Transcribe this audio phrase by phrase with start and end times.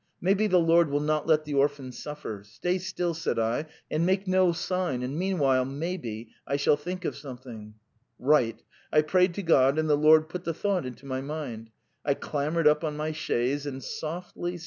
[0.19, 2.41] Maybe the Lord will not let the orphans suffer.
[2.43, 7.15] Stay still,' said I, 'and make no sign, and meanwhile, maybe, I shall think of
[7.15, 7.75] something:
[8.19, 8.63] 2,4);) 4) Richt!
[8.91, 11.69] ocak prayed to God and the Lord put the thought into my mind....
[12.03, 14.57] I clambered up on my chaise and softly